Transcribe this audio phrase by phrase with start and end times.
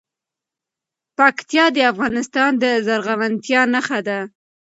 [1.17, 4.19] پکتیا د افغانستان د زرغونتیا نښه ده.